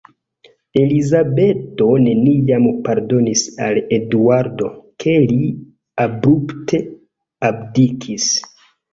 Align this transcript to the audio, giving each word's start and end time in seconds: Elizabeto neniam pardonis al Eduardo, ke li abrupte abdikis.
Elizabeto 0.83 1.89
neniam 2.05 2.63
pardonis 2.87 3.43
al 3.65 3.77
Eduardo, 3.97 4.69
ke 5.03 5.13
li 5.33 5.51
abrupte 6.05 6.81
abdikis. 7.51 8.27